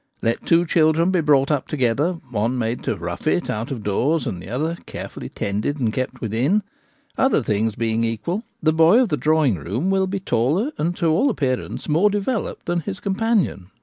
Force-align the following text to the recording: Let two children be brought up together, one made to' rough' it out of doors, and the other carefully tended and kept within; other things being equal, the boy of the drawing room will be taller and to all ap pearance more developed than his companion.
Let 0.23 0.43
two 0.47 0.65
children 0.65 1.11
be 1.11 1.21
brought 1.21 1.51
up 1.51 1.67
together, 1.67 2.13
one 2.31 2.57
made 2.57 2.81
to' 2.85 2.95
rough' 2.97 3.27
it 3.27 3.51
out 3.51 3.69
of 3.69 3.83
doors, 3.83 4.25
and 4.25 4.41
the 4.41 4.49
other 4.49 4.75
carefully 4.87 5.29
tended 5.29 5.79
and 5.79 5.93
kept 5.93 6.21
within; 6.21 6.63
other 7.19 7.43
things 7.43 7.75
being 7.75 8.03
equal, 8.03 8.41
the 8.63 8.73
boy 8.73 8.99
of 9.01 9.09
the 9.09 9.15
drawing 9.17 9.57
room 9.57 9.91
will 9.91 10.07
be 10.07 10.19
taller 10.19 10.71
and 10.79 10.95
to 10.97 11.05
all 11.05 11.29
ap 11.29 11.35
pearance 11.35 11.87
more 11.87 12.09
developed 12.09 12.65
than 12.65 12.79
his 12.79 12.99
companion. 12.99 13.69